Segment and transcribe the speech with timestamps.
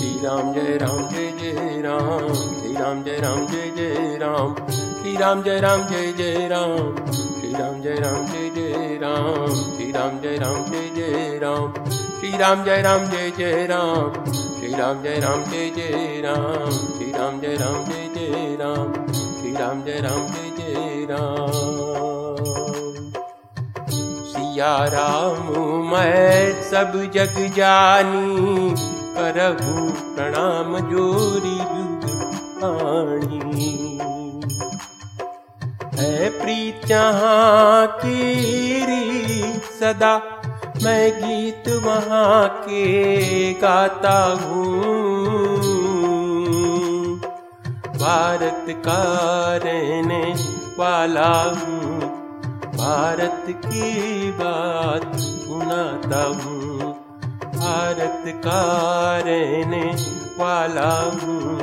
[0.00, 5.16] श्री राम जय राम जय जय राम श्री राम जय राम जय जय राम श्री
[5.16, 6.94] राम जय राम जय जय राम
[7.40, 11.72] श्री राम जय राम जय जय राम श्री राम जय राम जय जय राम
[12.20, 14.12] श्री राम जय राम जय जय राम
[14.58, 19.52] श्री राम जय राम जय जय राम श्री राम जय राम जय जय राम श्री
[19.54, 21.52] राम जय राम जय जय राम
[24.32, 25.52] सिया राम
[25.92, 28.89] मैं सब जग जानी
[29.20, 29.72] करहु
[30.14, 31.58] प्रणाम जोरी
[32.66, 33.98] आणी।
[35.98, 37.86] है प्रीत जहाँ
[39.80, 40.14] सदा,
[40.82, 42.84] मैं गीत वहाँ के
[43.54, 44.80] गाता हूँ।
[47.96, 49.02] भारत का
[49.56, 50.24] रहने
[50.78, 52.00] वाला हूँ,
[52.76, 56.69] भारत की बात सुनाता हूँ।
[57.70, 58.62] भारत का
[59.18, 59.82] रहने
[60.38, 61.58] वाला हूँ।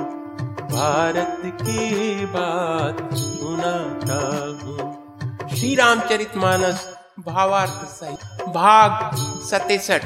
[0.67, 4.19] भारत की बात सुनाता
[4.61, 6.87] हूँ। श्री रामचरित मानस
[7.19, 10.05] भावार्थ सहित, भाग सतेसठ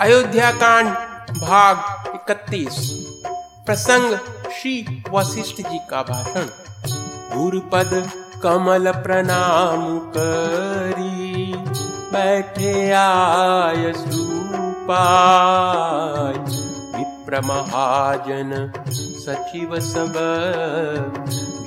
[0.00, 0.88] अयोध्या कांड
[1.38, 1.76] भाग
[2.14, 2.78] इकतीस।
[3.66, 4.16] प्रसंग
[4.52, 6.46] श्री वशिष्ठ जी का भाषण।
[7.36, 8.10] गुरुपद
[8.42, 11.54] कमल प्रणाम करी,
[12.12, 13.92] बैठे आय
[16.96, 20.12] विप्र महाजन सचिव सब,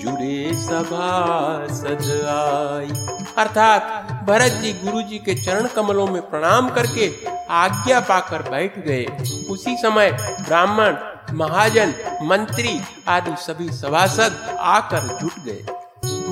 [0.04, 3.08] जुड़े सभा सद आई।
[3.38, 3.84] अर्थात
[4.28, 7.14] भरत जी गुरु जी के चरण कमलों में प्रणाम करके
[7.50, 9.06] आज्ञा पाकर बैठ गए।
[9.50, 10.12] उसी समय
[10.48, 10.96] ब्राह्मण,
[11.34, 15.66] महाजन, मंत्री आदि सभी सभासद आकर जुट गए।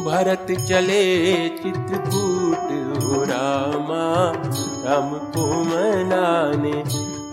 [0.06, 2.72] भरत चले चित्रकूट
[3.04, 4.34] हो रामा
[4.86, 6.84] राम को मनाने।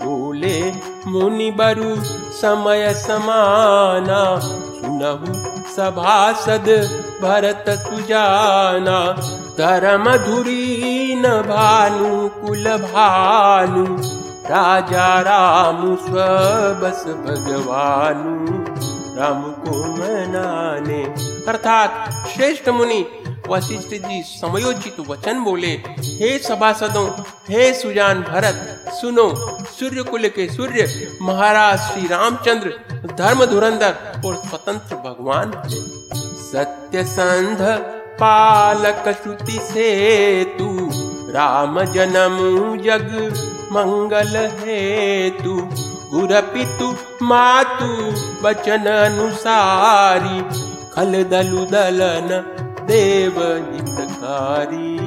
[0.05, 0.73] बोले
[1.07, 1.95] मुनि बरु
[2.31, 5.33] समय समाना। सुनहु
[5.75, 6.67] सभासद
[7.21, 9.13] भरत सुजाना।
[9.57, 13.85] धर्म धुरी न भानु कुल भानु।
[14.51, 18.58] राजा राम स्वबस भगवानु
[19.19, 21.03] राम को मनाने।
[21.47, 23.05] अर्थात श्रेष्ठ मुनि
[23.49, 25.71] वशिष्ठ जी समयोचित वचन बोले,
[26.19, 27.07] हे सभासदों,
[27.49, 29.27] हे सुजान भरत, सुनो
[29.69, 30.87] सूर्य कुल के सूर्य,
[31.21, 32.73] महाराज श्री रामचंद्र,
[33.13, 35.51] धर्म धुरंधर और स्वतंत्र भगवान
[36.43, 37.61] सत्य संध
[38.21, 40.89] पालक श्रुति से तू
[41.33, 42.37] राम जन्म
[42.83, 43.11] जग
[43.71, 45.59] मंगल है हेतु
[46.11, 46.85] गुर पितु
[47.25, 47.87] मातु
[48.43, 50.39] वचन अनुसारी
[50.93, 52.29] खल दलु दलन
[52.87, 54.97] देव हितकारी।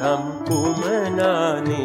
[0.00, 1.84] राम को मनाने,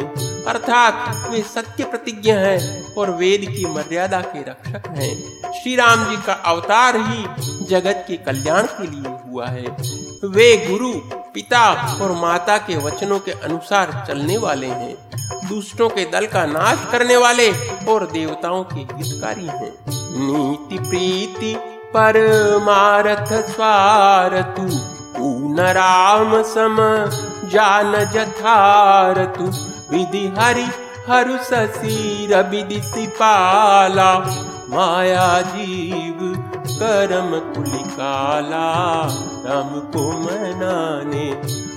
[0.49, 5.13] अर्थात वे सत्य प्रतिज्ञ हैं और वेद की मर्यादा के रक्षक हैं।
[5.53, 7.25] श्री राम जी का अवतार ही
[7.65, 9.65] जगत के कल्याण के लिए हुआ है।
[10.29, 10.93] वे गुरु
[11.33, 11.61] पिता
[12.01, 14.95] और माता के वचनों के अनुसार चलने वाले हैं,
[15.49, 17.49] दुष्टों के दल का नाश करने वाले
[17.85, 19.71] और देवताओं के हितकारी हैं।
[20.19, 21.53] नीति प्रीति
[21.95, 24.67] परमारथ स्वारतु
[25.17, 26.77] पून राम सम
[27.49, 29.43] जान जथारतु।
[29.91, 30.67] विधि हरि
[31.09, 34.13] हरु ससीर विधि सिपाला,
[34.69, 36.19] माया जीव
[36.73, 39.01] करम कुलिकाला
[39.45, 41.29] राम को मनाने।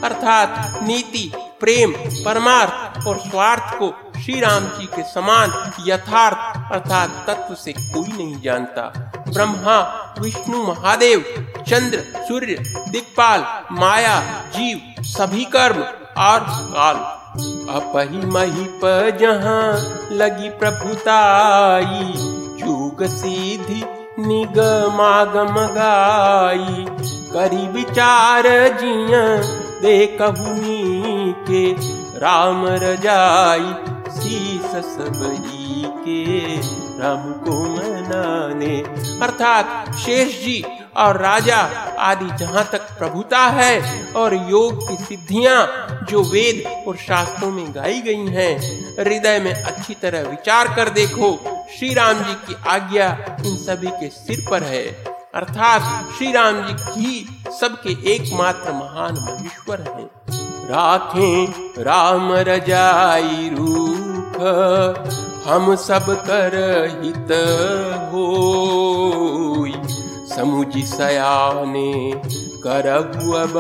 [0.04, 1.92] अर्थात नीति, प्रेम,
[2.24, 8.40] परमार्थ और स्वार्थ को श्री राम जी के समान यथार्थ, अर्थात तत्व से कोई नहीं
[8.40, 8.82] जानता।
[9.28, 9.78] ब्रह्मा,
[10.20, 11.24] विष्णु, महादेव,
[11.68, 12.56] चंद्र, सूर्य,
[12.88, 14.20] दिक्पाल, माया,
[14.56, 15.84] जीव, सभी कर्म,
[16.18, 16.96] और काल।
[17.70, 19.72] अपही मही प जहाँ
[20.12, 22.12] लगी प्रभुताई
[22.58, 23.84] जुग सीधी
[24.18, 26.86] निगमागम गाई,
[27.32, 28.42] करी विचार
[28.80, 29.24] जिया
[29.80, 30.06] दे
[31.50, 31.72] के,
[32.18, 33.74] राम रजाई,
[34.10, 36.56] शीस सबई के,
[37.02, 38.80] राम को मनाने।
[39.22, 40.64] अर्थात शेष जी
[40.96, 41.56] और राजा
[42.00, 43.80] आदि जहाँ तक प्रभुता है
[44.12, 45.66] और योग की सिद्धियाँ
[46.10, 48.52] जो वेद और शास्त्रों में गाई गई हैं,
[48.98, 51.32] हृदय में अच्छी तरह विचार कर देखो।
[51.78, 53.08] श्री राम जी की आज्ञा
[53.46, 54.86] इन सभी के सिर पर है।
[55.34, 57.26] अर्थात श्री राम जी ही
[57.60, 60.08] सबके एकमात्र महान महेश्वर हैं।
[60.68, 61.44] राखे
[61.82, 64.40] राम रजाई रूख
[65.46, 66.54] हम सब कर
[67.02, 67.32] हित
[68.12, 68.85] हो।
[70.36, 72.12] समुझ सयाने
[72.66, 73.52] करबु अब।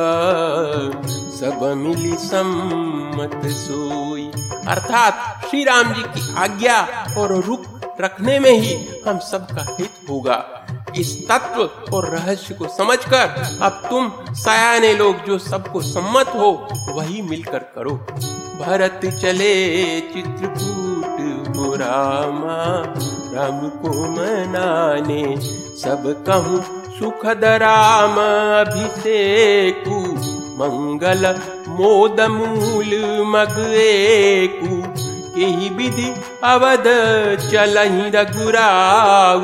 [1.06, 4.30] सब मिली सम्मत सोई।
[4.66, 7.60] अर्थात श्री राम जी की आज्ञा और रुख
[8.00, 14.10] रखने में ही हम सबका हित होगा। इस तत्व और रहस्य को समझकर अब तुम
[14.34, 16.50] सयाने लोग जो सबको सम्मत हो,
[16.90, 17.94] वही मिलकर करो।
[18.60, 19.54] भरत चले
[20.00, 22.58] चित्रकूट हो रामा,
[23.34, 25.24] राम को मनाने,
[25.76, 26.60] सब कहूँ
[26.98, 28.16] सुखद राम
[28.60, 29.98] अभिषेकु,
[30.58, 31.26] मंगल
[31.68, 32.92] मोद मूल
[33.26, 34.76] मगेकु
[35.40, 36.08] यही विधि
[36.44, 36.84] अवध
[37.50, 39.40] चलही रघुराऊ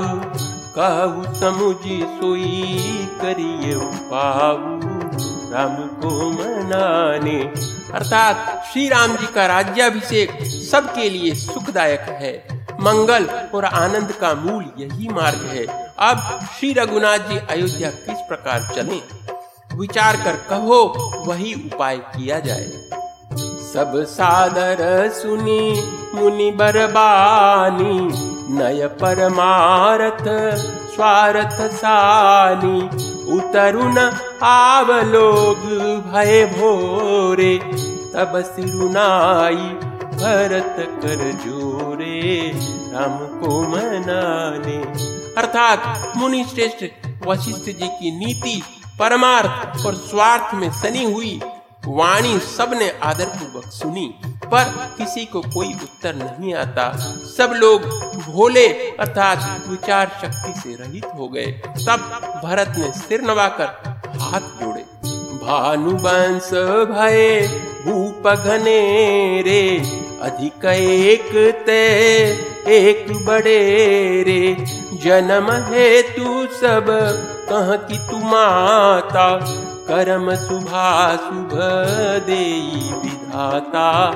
[0.78, 3.74] कहु समुझी सोई करिए
[5.52, 7.40] राम को मनाने।
[7.94, 13.24] अर्थात श्री राम जी का राज्याभिषेक सबके लिए सुखदायक है। मंगल
[13.54, 19.00] और आनंद का मूल यही मार्ग है। अब श्री रघुनाथ जी अयोध्या किस प्रकार चले?
[19.76, 22.70] विचार कर कहो, वही उपाय किया जाए।
[23.72, 25.82] सब सादर सुनी,
[26.14, 30.24] मुनि बरबानी। नय परमारथ
[30.90, 32.80] स्वार्थ सानी
[33.32, 33.98] उतरुन
[34.42, 35.62] आवलोग,
[36.06, 37.56] भय भोरे,
[38.14, 39.56] तब सिरुनाई,
[40.14, 42.52] भरत कर जोरे,
[42.92, 44.76] राम को मनाने।
[45.38, 46.84] अर्थात मुनि श्रेष्ठ
[47.26, 48.62] वशिष्ठ जी की नीति
[48.98, 51.40] परमार्थ और स्वार्थ में सनी हुई
[51.86, 54.14] वाणी सबने आदर पूर्वक सुनी।
[54.52, 54.64] पर
[54.98, 56.90] किसी को कोई उत्तर नहीं आता।
[57.28, 57.82] सब लोग
[58.26, 58.66] भोले
[59.00, 61.46] अर्थात विचार शक्ति से रहित हो गए।
[61.86, 62.10] तब
[62.44, 63.66] भरत ने सिर नवाकर
[64.20, 64.84] हाथ जोड़े।
[65.42, 66.50] भानुवंश
[66.90, 67.48] भय,
[67.84, 68.80] भूप घने
[69.42, 69.62] रे,
[70.22, 71.32] अधिक एक
[71.66, 71.82] ते
[72.72, 73.58] एक बड़े
[74.22, 74.54] रे।
[75.02, 76.86] जन्म है तू सब
[77.48, 79.26] कह की तू माता
[79.88, 81.50] कर्म शुभा शुभ
[82.26, 82.60] दे
[82.96, 84.10] विधाता,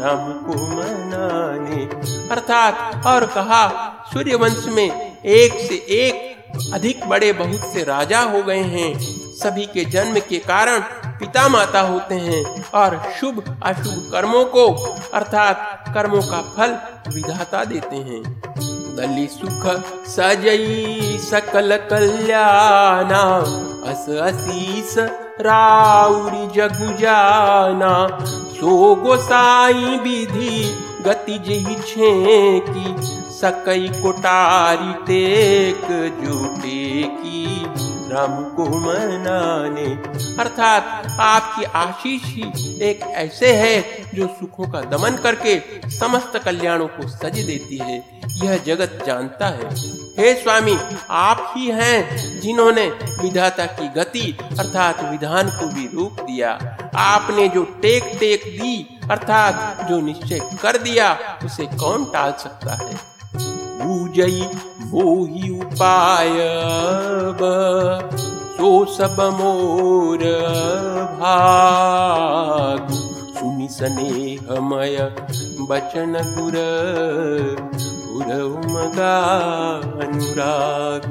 [0.00, 1.84] राम को मनाने।
[2.28, 3.68] अर्थात, और कहा
[4.12, 6.32] सूर्य वंश में एक से एक
[6.72, 8.98] अधिक बड़े बहुत से राजा हो गए हैं।
[9.36, 14.74] सभी के जन्म के कारण पिता माता होते हैं और शुभ अशुभ कर्मों को,
[15.14, 16.78] अर्थात कर्मों का फल
[17.14, 18.42] विधाता देते हैं।
[19.00, 19.66] लि सुख
[20.06, 23.22] सजई सकल कल्याणा।
[23.90, 24.94] अस असीस
[25.40, 26.90] राउरी जगु
[28.58, 30.56] सो गोसाई विधि
[31.06, 32.12] गतिजयि छे
[32.68, 32.94] कि
[33.42, 35.86] सकई कोटारी टेक
[36.20, 37.64] जुटे की
[38.10, 39.86] राम को मनाने।
[40.42, 45.58] अर्थात आपकी आशीष ही एक ऐसे है जो सुखों का दमन करके
[45.90, 49.74] समस्त कल्याणों को सज देती है। यह जगत जानता है।
[50.18, 50.78] हे स्वामी,
[51.10, 52.86] आप ही हैं जिन्होंने
[53.22, 56.50] विधाता की गति अर्थात विधान को भी रोक दिया।
[56.96, 63.11] आपने जो टेक टेक दी अर्थात जो निश्चय कर दिया, उसे कौन टाल सकता है?
[63.92, 64.42] पूजई
[64.84, 66.38] मोही उपाय
[68.52, 70.22] सो सब मोर
[71.18, 72.88] भाग।
[73.38, 74.96] सुनि स्नेहमय
[75.70, 76.56] बचन गुर
[80.00, 81.02] अनुराग।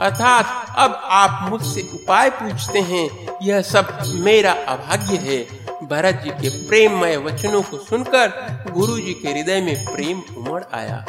[0.00, 0.46] अर्थात
[0.78, 3.08] अब आप मुझसे उपाय पूछते हैं,
[3.42, 3.84] यह सब
[4.24, 5.38] मेरा अभाग्य है।
[5.86, 8.26] भरत जी के प्रेममय वचनों को सुनकर
[8.70, 11.04] गुरु जी के हृदय में प्रेम उमड़ आया।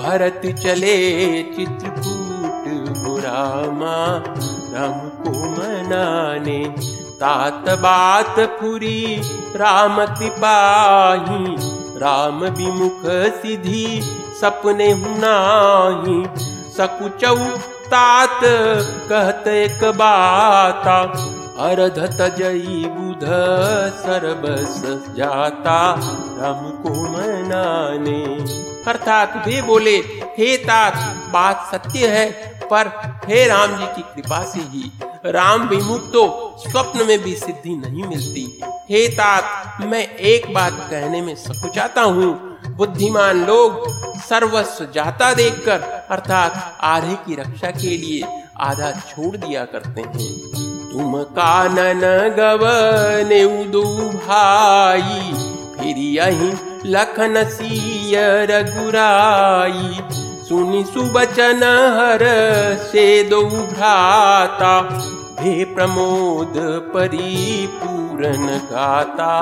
[0.00, 0.96] भरत चले
[1.56, 3.96] चित्रकूट बुरामा
[4.74, 6.62] राम को मनाने।
[7.20, 9.02] तात बात फुरी
[9.56, 11.56] राम तिपाही
[12.00, 13.02] राम विमुख
[13.42, 14.00] सिद्धि
[14.40, 16.16] सपने हुनाही
[16.76, 17.36] सकुचौ
[17.86, 18.40] तात
[19.10, 20.98] कहत एक बाता
[21.68, 23.24] अरधत जई बुध
[24.00, 24.80] सर्वस
[25.16, 25.78] जाता
[26.40, 28.20] राम को मनाने
[28.88, 29.96] अर्थात वे बोले,
[30.38, 30.94] हे तात,
[31.32, 32.30] बात सत्य है,
[32.72, 32.88] पर
[33.28, 34.92] हे राम जी की कृपा से ही।
[35.26, 38.60] राम विमुख तो स्वप्न में भी सिद्धि नहीं मिलती।
[38.90, 43.88] हे तात, मैं एक बात कहने में सकुचाता हूँ। बुद्धिमान लोग
[44.20, 48.22] सर्वस्व जाता देखकर, अर्थात आधे की रक्षा के लिए
[48.60, 50.28] आधा छोड़ दिया करते हैं।
[50.92, 52.00] तुम कानन
[52.36, 53.44] गवने
[54.06, 55.32] भाई
[55.80, 56.52] फिर यही
[56.86, 58.16] लखन सिय
[58.50, 60.00] रघुराई।
[60.48, 61.62] सुनि सुबचन
[61.96, 62.24] हर
[62.82, 64.80] से दो भ्राता
[65.40, 66.54] भे प्रमोद
[66.94, 69.36] परिपूरन गाता।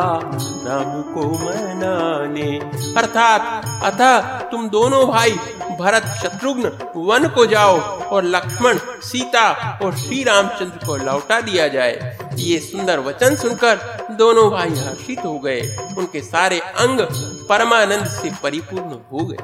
[0.64, 2.50] राम को मनाने।
[2.96, 4.18] अर्थात अतः
[4.50, 5.32] तुम दोनों भाई
[5.80, 9.48] भरत शत्रुघ्न वन को जाओ और लक्ष्मण, सीता
[9.82, 15.38] और श्री रामचंद्र को लौटा दिया जाए। ये सुंदर वचन सुनकर दोनों भाई हर्षित हो
[15.38, 15.60] गए।
[15.98, 17.00] उनके सारे अंग
[17.48, 19.36] परमानंद से परिपूर्ण हो गए।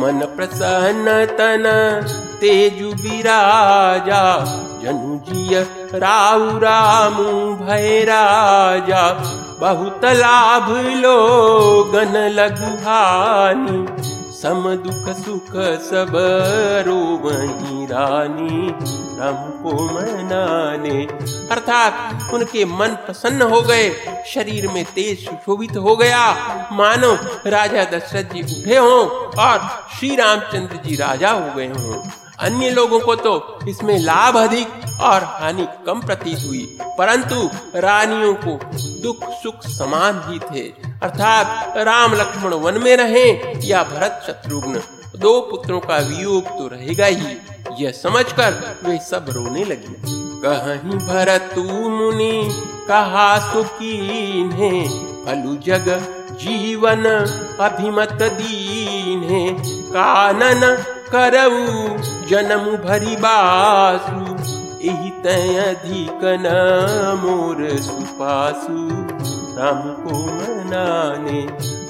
[0.00, 1.64] मन प्रसन्न तन
[2.40, 4.22] तेजु विराजा,
[4.82, 5.60] जनु जिय
[5.94, 9.12] राउ रामु भय राजा।
[9.60, 11.16] बहुत लाभ लो
[11.84, 15.48] गन लघुहानी। सम दुख सुख
[15.84, 16.12] सब
[16.86, 18.68] रोवही रानी
[19.18, 21.04] राम को मनाने।
[21.50, 23.88] अर्थात उनके मन प्रसन्न हो गए,
[24.26, 26.22] शरीर में तेज सुशोभित हो गया।
[26.72, 27.12] मानो
[27.46, 29.04] राजा दशरथ जी उठे हों
[29.44, 29.68] और
[29.98, 32.02] श्री रामचंद्र जी राजा हो गए हों।
[32.38, 38.58] अन्य लोगों को तो इसमें लाभ अधिक और हानि कम प्रतीत हुई, परंतु रानियों को
[39.02, 40.66] दुख सुख समान ही थे।
[41.02, 43.26] अर्थात राम लक्ष्मण वन में रहे
[43.68, 44.82] या भरत शत्रुघ्न,
[45.16, 47.36] दो पुत्रों का वियोग तो रहेगा ही।
[47.78, 49.94] यह समझकर वे सब रोने लगे।
[50.42, 52.32] कहीं भरत मुनि,
[52.88, 53.34] कहा
[54.54, 54.72] है
[55.24, 55.88] फलु जग
[56.40, 57.04] जीवन
[57.60, 59.46] अभिमत दीन है।
[59.88, 60.60] कानन
[61.14, 61.56] करऊ
[62.26, 64.26] जन्म भरी बासु
[65.24, 66.50] तय अधिक न
[67.22, 68.76] मोर सुपासु।
[69.56, 71.40] राम को मनाने,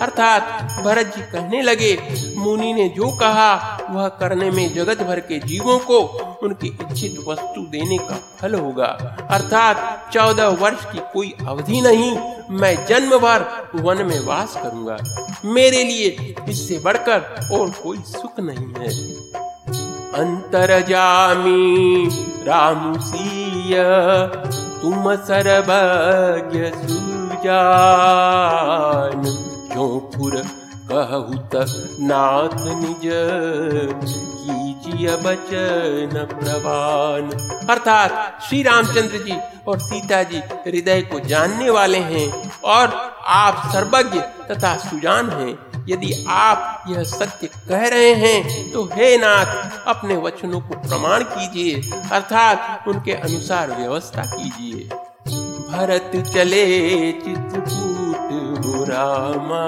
[0.03, 0.43] अर्थात
[0.85, 1.93] भरत जी कहने लगे
[2.39, 5.99] मुनि ने जो कहा, वह करने में जगत भर के जीवों को
[6.43, 8.87] उनकी इच्छित वस्तु देने का फल होगा।
[9.31, 12.19] अर्थात चौदह वर्ष की कोई अवधि नहीं,
[12.51, 14.97] मैं जन्म भर वन में वास करूँगा।
[15.45, 18.89] मेरे लिए इससे बढ़कर और कोई सुख नहीं है।
[20.19, 22.09] अंतर जामी
[22.47, 23.75] रामुसीय
[24.83, 29.23] तुम सर्वज्ञ सुजान
[30.15, 30.35] पुर
[30.91, 31.55] कहूत
[32.03, 33.03] नाथ निज
[34.03, 37.31] कीजिए बचन प्रवान।
[37.71, 39.37] अर्थात श्री रामचंद्र जी
[39.69, 42.29] और सीता जी हृदय को जानने वाले हैं
[42.67, 42.95] और
[43.35, 45.57] आप सर्वज्ञ तथा सुजान हैं।
[45.89, 49.47] यदि आप यह सत्य कह रहे हैं तो हे नाथ,
[49.87, 54.89] अपने वचनों को प्रमाण कीजिए। अर्थात उनके अनुसार व्यवस्था कीजिए।
[55.71, 56.67] भरत चले
[57.13, 59.65] चित्रकूट हो रामा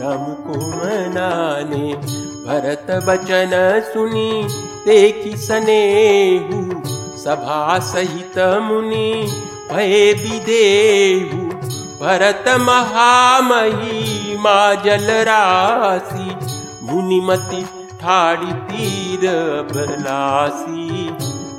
[0.00, 1.92] राम को मनाने।
[2.46, 3.50] भरत बचन
[3.84, 4.32] सुनी
[4.86, 5.84] देखी सने
[7.24, 9.10] सभा सहित मुनि
[9.72, 11.38] भय विदेहु।
[12.00, 14.74] भरत महामही माँ
[18.00, 19.22] ठाड़ी तीर
[19.72, 21.08] बलासी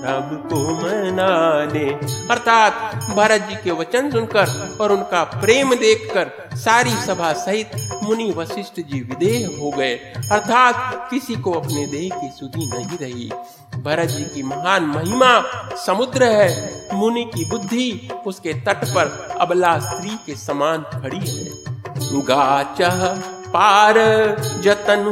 [0.05, 1.85] राम को मनाने।
[2.31, 2.73] अर्थात
[3.15, 7.71] भरत जी के वचन सुनकर और उनका प्रेम देखकर सारी सभा सहित
[8.03, 9.95] मुनि वशिष्ठ जी विदेह हो गए।
[10.31, 13.29] अर्थात किसी को अपने देह की सुधी नहीं रही।
[13.81, 15.31] भरत जी की महान महिमा
[15.75, 21.75] समुद्र है। मुनि की बुद्धि उसके तट पर अबला स्त्री के समान खड़ी है।
[22.27, 22.81] गाच
[23.55, 23.95] पार,
[24.61, 25.03] जतन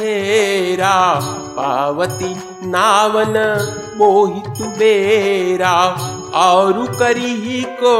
[0.00, 1.20] हेरा
[1.56, 2.34] पावती
[2.66, 3.36] नावन
[3.96, 5.74] मोहित बेरा।
[6.34, 7.94] और करी को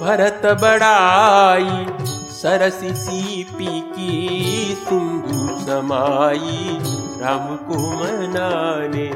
[0.00, 1.86] भरत बड़ाई,
[2.30, 6.78] सरसी सीपी की सिंधु समाई।
[7.22, 9.06] राम को मनाने,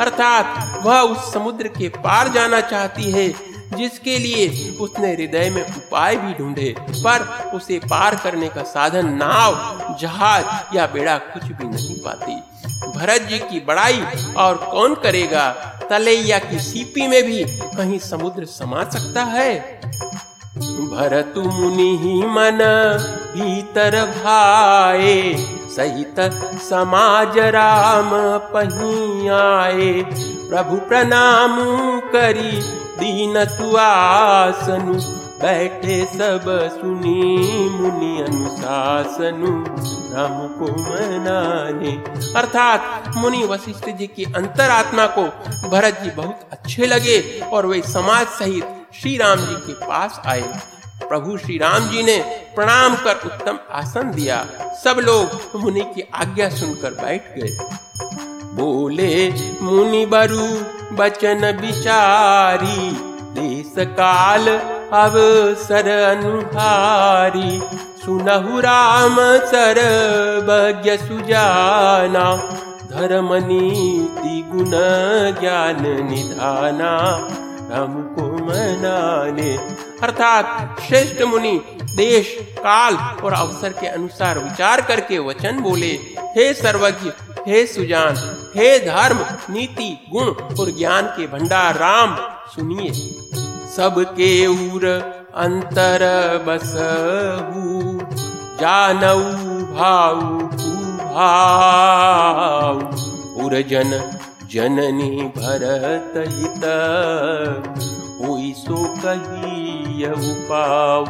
[0.00, 6.16] अर्थात वह उस समुद्र के पार जाना चाहती है जिसके लिए उसने हृदय में उपाय
[6.16, 9.54] भी ढूंढे, पर उसे पार करने का साधन नाव,
[10.00, 12.36] जहाज़ या बेड़ा कुछ भी नहीं पाती।
[12.98, 14.02] भरत जी की बड़ाई
[14.36, 15.50] और कौन करेगा?
[15.90, 17.44] तलैया की सीपी में भी
[17.76, 19.80] कहीं समुद्र समा सकता है?
[20.90, 22.58] भरत मुनि ही मन
[23.34, 25.34] भीतर भाए,
[25.76, 26.20] सहित
[26.62, 28.10] समाज राम
[28.54, 29.92] पही आए।
[30.48, 31.56] प्रभु प्रणाम
[32.00, 34.94] करी दीन सुआसनु
[35.42, 39.64] बैठे सब सुनी मुनि अनुशासनु,
[40.14, 41.92] राम को मनाने।
[42.38, 45.24] अर्थात मुनि वशिष्ठ जी की अंतरात्मा को
[45.68, 48.64] भरत जी बहुत अच्छे लगे और वे समाज सहित
[49.00, 50.60] श्री राम जी के पास आए।
[51.08, 52.18] प्रभु श्री राम जी ने
[52.54, 54.46] प्रणाम कर उत्तम आसन दिया।
[54.84, 57.56] सब लोग मुनि की आज्ञा सुनकर बैठ गए।
[58.54, 59.30] बोले,
[59.62, 60.46] मुनि बरु
[60.96, 62.90] बचन विचारी
[63.36, 64.48] देश काल
[64.94, 67.60] अवसर अनुहारी।
[68.04, 69.16] सुनहु राम
[69.52, 72.24] सर्वज्ञ सुजाना
[72.90, 74.70] धर्म नीति गुण
[75.40, 76.92] ज्ञान निधाना।
[77.70, 79.52] राम को मनाने
[80.02, 81.56] अर्थात श्रेष्ठ मुनि
[81.94, 85.92] देश, काल और अवसर के अनुसार विचार करके वचन बोले।
[86.36, 87.10] हे सर्वज्ञ,
[87.46, 88.16] हे सुजान,
[88.56, 89.18] हे धर्म,
[89.50, 90.26] नीति, गुण
[90.60, 92.16] और ज्ञान के भंडार राम
[92.54, 92.92] सुनिए।
[93.76, 94.86] सबके उर
[95.36, 96.02] अंतर
[96.48, 97.98] बसहु,
[98.60, 99.22] जानऊ,
[99.74, 100.38] भाऊ
[101.14, 102.76] भाव
[103.44, 103.90] उर्जन,
[104.50, 106.64] जननी भरत हित,
[108.20, 111.04] हुई सो कही उपाव।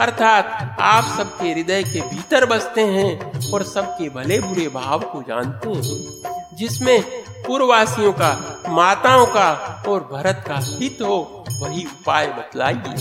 [0.00, 5.70] अर्थात आप सबके हृदय के भीतर बसते हैं और सबके भले बुरे भाव को जानते
[5.70, 7.02] हैं, जिसमें
[7.46, 8.30] पूर्ववासियों का,
[8.68, 9.50] माताओं का
[9.88, 12.94] और भरत का हित हो, वही उपाय बतलाइए।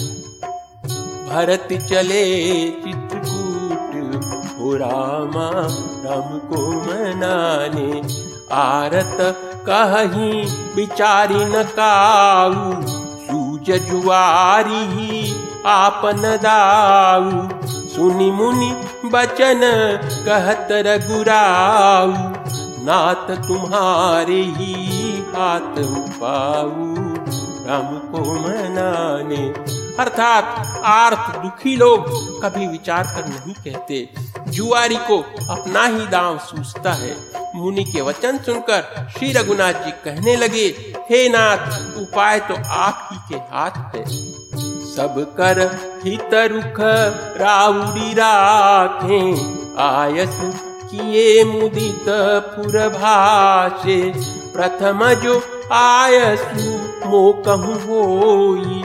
[1.29, 2.23] भरत चले
[2.81, 5.49] चित्रकूट हो रामा,
[6.05, 7.91] राम को मनाने।
[8.55, 9.17] आरत
[9.69, 12.81] कहीं बिचारी न काऊ,
[13.21, 15.16] सूज जुआरी
[15.67, 17.31] आपन दाऊ।
[17.67, 18.71] सुनी मुनि
[19.05, 19.62] बचन
[20.25, 22.12] कहत रघुराऊ।
[22.86, 24.74] नाथ तुम्हारे ही
[25.36, 25.75] हाथ
[26.21, 26.95] पाऊ
[27.67, 29.47] राम को मनाने।
[30.00, 32.05] अर्थात आर्थ दुखी लोग
[32.43, 34.09] कभी विचार कर नहीं कहते।
[34.47, 35.19] जुआरी को
[35.50, 37.17] अपना ही दाम सूझता है।
[37.55, 43.17] मुनि के वचन सुनकर श्री रघुनाथ जी कहने लगे, हे नाथ, उपाय तो आप ही
[43.29, 44.27] के हाथ है।
[44.97, 45.59] सब कर
[46.03, 46.79] हित रुख
[47.39, 49.19] राउरी राखे।
[49.81, 50.37] आयस
[50.91, 53.99] किए मुदित पुर भाषे
[54.53, 55.35] प्रथम जो
[55.73, 58.83] आयसु मो कहूँ होई,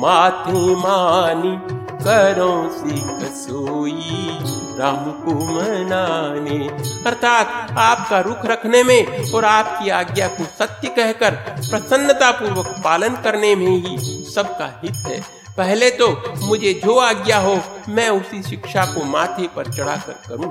[0.00, 1.56] माथे मानी
[2.00, 4.38] करो सिख सोई।
[4.78, 6.58] राम को मनाने,
[7.06, 13.54] अर्थात आपका रुख रखने में और आपकी आज्ञा को सत्य कहकर प्रसन्नता पूर्वक पालन करने
[13.54, 15.20] में ही सबका हित है।
[15.58, 16.06] पहले तो
[16.42, 20.50] मुझे जो आज्ञा हो, मैं उसी शिक्षा को माथे पर चढ़ाकर करूँ।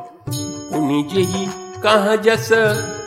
[0.78, 1.46] उन्हीं ही
[1.84, 2.50] कह जस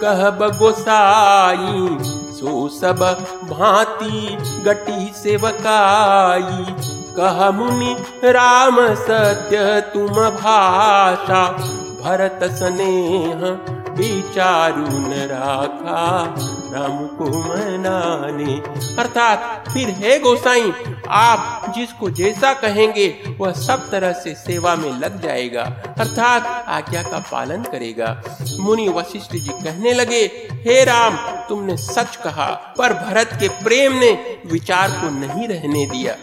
[0.01, 1.99] कह बगोसाई
[2.35, 3.03] सो सब
[3.51, 6.65] भांति गटी सेवकाई।
[7.17, 11.47] कह मुनि, राम सत्य तुम भाषा,
[12.03, 13.47] भरत स्नेह
[13.95, 16.03] विचारु न राखा।
[16.75, 18.55] राम को मनाने,
[18.99, 20.73] अर्थात फिर हे गोसाई
[21.09, 25.63] आप जिसको जैसा कहेंगे, वह सब तरह से सेवा में लग जाएगा,
[25.99, 28.23] अर्थात आज्ञा का पालन करेगा।
[28.61, 30.21] मुनि वशिष्ठ जी कहने लगे,
[30.53, 31.17] हे राम,
[31.49, 36.17] तुमने सच कहा, पर भरत के प्रेम ने विचार को नहीं रहने दिया।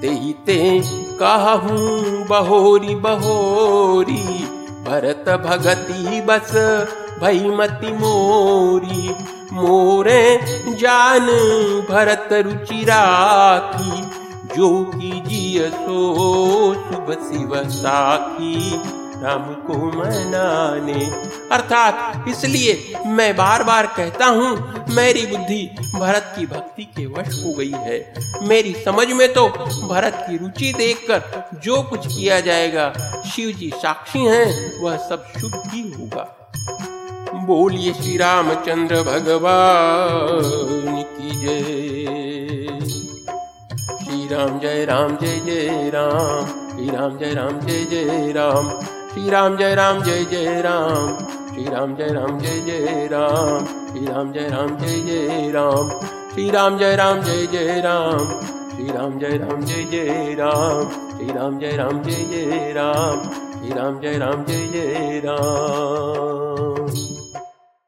[0.00, 0.82] ते ही ते
[1.22, 4.44] कहूँ, बहोरी बहोरी,
[4.84, 6.52] भरत भगति बस,
[7.22, 10.22] भई मति मोरी। मोरे
[10.74, 11.26] जान
[11.90, 14.00] भरत रुचि राखी,
[14.56, 18.82] जो की जिय सो शुभ शिव साखी।
[19.22, 21.04] राम को मनाने।
[21.52, 24.50] अर्थात इसलिए मैं बार बार कहता हूँ,
[24.90, 29.48] मेरी बुद्धि भरत की भक्ति के वश हो गई है। मेरी समझ में तो
[29.88, 32.92] भरत की रुचि देखकर जो कुछ किया जाएगा,
[33.26, 36.34] शिव जी साक्षी हैं, वह सब शुभ ही होगा।
[37.48, 42.78] बोलिए श्री रामचंद्र भगवान की जय।
[43.98, 49.30] श्री राम जय राम, जय जय राम। श्री राम जय राम, जय जय राम। श्री
[49.30, 54.32] राम जय राम, जय जय राम। श्री राम जय राम, जय जय राम। श्री राम
[54.32, 55.90] जय राम, जय जय राम।
[56.34, 58.40] श्री राम जय राम, जय जय राम।
[58.76, 63.22] श्री राम जय राम, जय जय राम। श्री राम जय राम, जय जय राम।
[63.58, 66.57] श्री राम जय राम, जय जय राम।